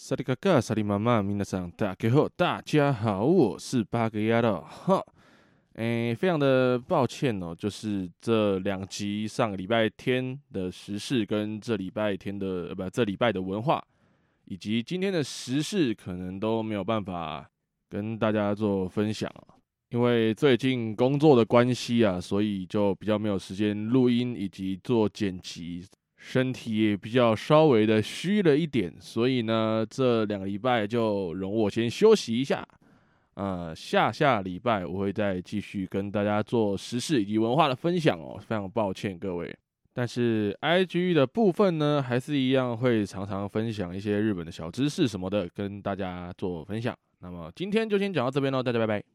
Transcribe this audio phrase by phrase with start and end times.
[0.00, 5.04] 萨利嘎嘎，萨利妈妈，皆さん大家好，大家好，我是八格牙的哈。
[5.74, 13.82] 诶，非常的抱歉哦，就是这两集上个礼拜天的时事跟这礼拜天的呃不这礼拜的文化，
[14.44, 17.50] 以及今天的时事，可能都没有办法
[17.90, 19.58] 跟大家做分享啊，
[19.90, 25.84] 因为最近工作的关系啊，所以就比较没有时间录音以及做剪辑。
[26.18, 32.66] 身体比较稍微的虚了一点，所以呢，这两个礼拜就容我先休息一下。
[33.34, 39.56] 呃，下下礼拜我会再继续跟大家做时事以及文化的分享哦，非常抱歉各位。
[39.94, 46.96] 但是 IG 的部分呢，还是一样会常常分享一些日本的小知识什么的，跟大家做分享。
[47.20, 49.02] 那么今天就先讲到这边喽，大家拜拜。